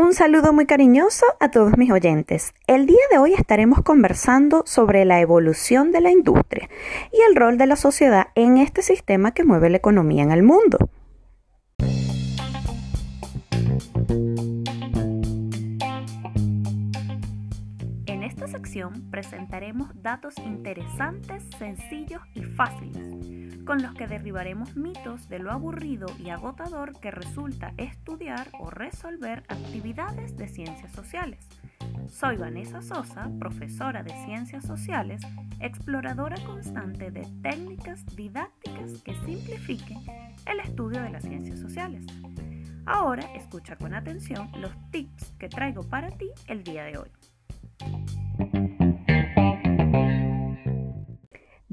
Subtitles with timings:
[0.00, 2.54] Un saludo muy cariñoso a todos mis oyentes.
[2.68, 6.68] El día de hoy estaremos conversando sobre la evolución de la industria
[7.12, 10.44] y el rol de la sociedad en este sistema que mueve la economía en el
[10.44, 10.78] mundo.
[18.06, 23.37] En esta sección presentaremos datos interesantes, sencillos y fáciles,
[23.68, 29.44] con los que derribaremos mitos de lo aburrido y agotador que resulta estudiar o resolver
[29.46, 31.46] actividades de ciencias sociales.
[32.08, 35.20] Soy Vanessa Sosa, profesora de Ciencias Sociales,
[35.60, 39.98] exploradora constante de técnicas didácticas que simplifiquen
[40.46, 42.06] el estudio de las ciencias sociales.
[42.86, 48.17] Ahora escucha con atención los tips que traigo para ti el día de hoy.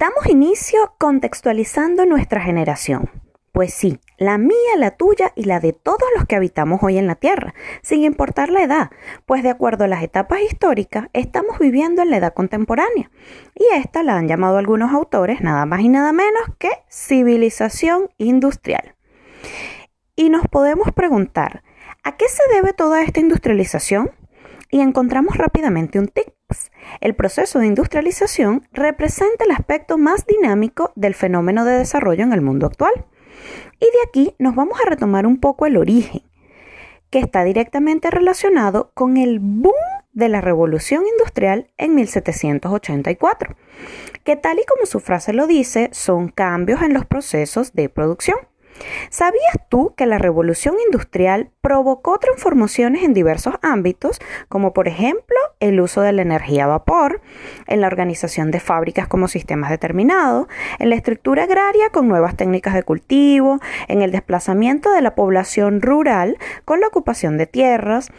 [0.00, 3.10] Damos inicio contextualizando nuestra generación.
[3.52, 7.06] Pues sí, la mía, la tuya y la de todos los que habitamos hoy en
[7.06, 8.90] la Tierra, sin importar la edad,
[9.26, 13.10] pues de acuerdo a las etapas históricas, estamos viviendo en la edad contemporánea.
[13.54, 18.94] Y esta la han llamado algunos autores nada más y nada menos que civilización industrial.
[20.16, 21.62] Y nos podemos preguntar,
[22.04, 24.12] ¿a qué se debe toda esta industrialización?
[24.70, 26.70] Y encontramos rápidamente un tips.
[27.00, 32.40] El proceso de industrialización representa el aspecto más dinámico del fenómeno de desarrollo en el
[32.40, 33.06] mundo actual.
[33.80, 36.22] Y de aquí nos vamos a retomar un poco el origen,
[37.10, 39.74] que está directamente relacionado con el boom
[40.12, 43.56] de la revolución industrial en 1784,
[44.24, 48.36] que tal y como su frase lo dice, son cambios en los procesos de producción.
[49.10, 55.80] ¿Sabías tú que la revolución industrial provocó transformaciones en diversos ámbitos, como por ejemplo el
[55.80, 57.20] uso de la energía a vapor,
[57.66, 60.46] en la organización de fábricas como sistemas determinados,
[60.78, 65.82] en la estructura agraria con nuevas técnicas de cultivo, en el desplazamiento de la población
[65.82, 68.10] rural con la ocupación de tierras,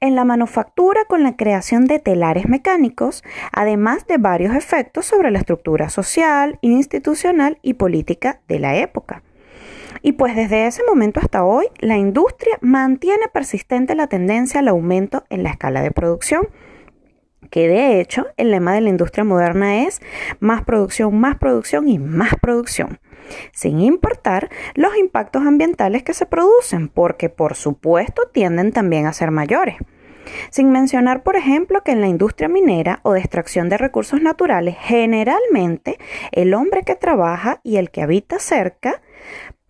[0.00, 5.38] en la manufactura con la creación de telares mecánicos, además de varios efectos sobre la
[5.38, 9.22] estructura social, institucional y política de la época.
[10.02, 15.24] Y pues desde ese momento hasta hoy, la industria mantiene persistente la tendencia al aumento
[15.30, 16.48] en la escala de producción
[17.52, 20.00] que de hecho el lema de la industria moderna es
[20.40, 22.98] más producción, más producción y más producción,
[23.52, 29.30] sin importar los impactos ambientales que se producen, porque por supuesto tienden también a ser
[29.30, 29.76] mayores.
[30.50, 34.76] Sin mencionar, por ejemplo, que en la industria minera o de extracción de recursos naturales,
[34.80, 35.98] generalmente
[36.30, 39.02] el hombre que trabaja y el que habita cerca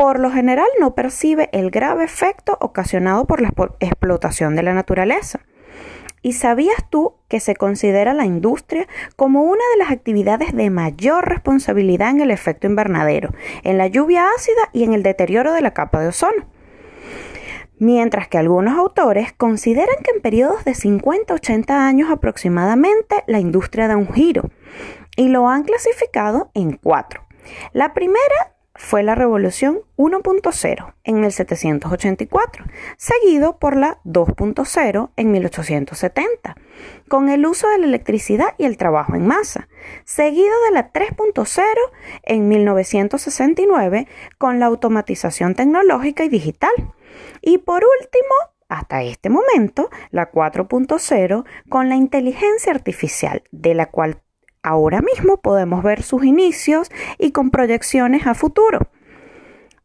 [0.00, 5.40] por lo general no percibe el grave efecto ocasionado por la explotación de la naturaleza.
[6.22, 11.28] ¿Y sabías tú que se considera la industria como una de las actividades de mayor
[11.28, 15.74] responsabilidad en el efecto invernadero, en la lluvia ácida y en el deterioro de la
[15.74, 16.46] capa de ozono?
[17.78, 23.86] Mientras que algunos autores consideran que en periodos de 50 80 años aproximadamente la industria
[23.86, 24.48] da un giro
[25.14, 27.26] y lo han clasificado en cuatro.
[27.74, 32.64] La primera fue la revolución 1.0 en 1784,
[32.96, 36.56] seguido por la 2.0 en 1870,
[37.06, 39.68] con el uso de la electricidad y el trabajo en masa,
[40.04, 41.62] seguido de la 3.0
[42.22, 44.08] en 1969
[44.38, 46.72] con la automatización tecnológica y digital,
[47.42, 48.34] y por último,
[48.68, 54.22] hasta este momento, la 4.0 con la inteligencia artificial, de la cual
[54.62, 58.90] Ahora mismo podemos ver sus inicios y con proyecciones a futuro.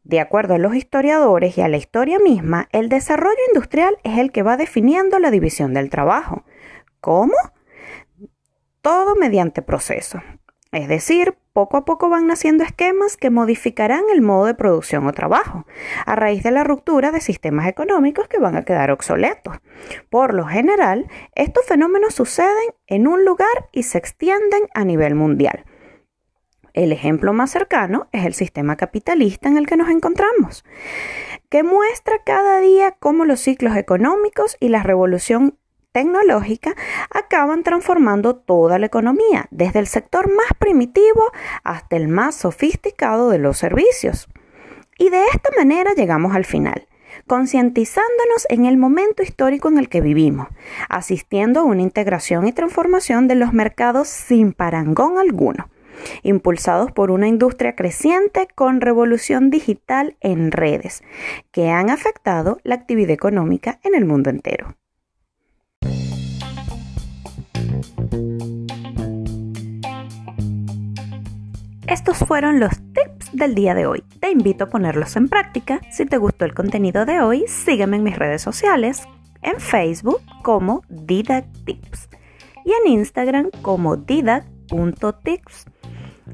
[0.03, 4.31] De acuerdo a los historiadores y a la historia misma, el desarrollo industrial es el
[4.31, 6.43] que va definiendo la división del trabajo.
[7.01, 7.33] ¿Cómo?
[8.81, 10.21] Todo mediante proceso.
[10.75, 15.13] Es decir, poco a poco van naciendo esquemas que modificarán el modo de producción o
[15.13, 15.65] trabajo,
[16.05, 19.55] a raíz de la ruptura de sistemas económicos que van a quedar obsoletos.
[20.09, 25.63] Por lo general, estos fenómenos suceden en un lugar y se extienden a nivel mundial.
[26.73, 30.65] El ejemplo más cercano es el sistema capitalista en el que nos encontramos,
[31.47, 35.57] que muestra cada día cómo los ciclos económicos y la revolución
[35.95, 36.75] tecnológica
[37.09, 41.31] acaban transformando toda la economía, desde el sector más primitivo
[41.63, 44.27] hasta el más sofisticado de los servicios.
[44.97, 46.89] Y de esta manera llegamos al final,
[47.27, 50.49] concientizándonos en el momento histórico en el que vivimos,
[50.89, 55.69] asistiendo a una integración y transformación de los mercados sin parangón alguno
[56.23, 61.03] impulsados por una industria creciente con revolución digital en redes,
[61.53, 64.75] que han afectado la actividad económica en el mundo entero.
[71.87, 74.03] Estos fueron los tips del día de hoy.
[74.19, 75.81] Te invito a ponerlos en práctica.
[75.91, 79.07] Si te gustó el contenido de hoy, sígueme en mis redes sociales,
[79.41, 82.09] en Facebook como Didac Tips
[82.65, 85.65] y en Instagram como didac.tips.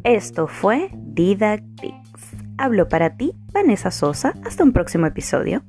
[0.03, 2.31] Esto fue Didac Tips.
[2.57, 4.33] Hablo para ti, Vanessa Sosa.
[4.45, 5.63] Hasta un próximo episodio.